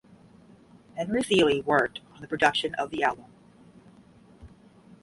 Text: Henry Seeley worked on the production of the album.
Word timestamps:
Henry 0.97 1.21
Seeley 1.21 1.61
worked 1.61 1.99
on 2.15 2.21
the 2.21 2.27
production 2.27 2.73
of 2.73 2.89
the 2.89 3.03
album. 3.03 3.25